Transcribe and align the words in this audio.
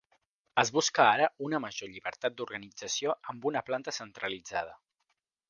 Es 0.61 0.69
busca 0.77 1.03
ara 1.09 1.27
una 1.47 1.59
major 1.65 1.91
llibertat 1.91 2.37
d'organització 2.39 3.15
amb 3.35 3.47
una 3.53 3.63
planta 3.69 3.95
centralitzada. 4.01 4.75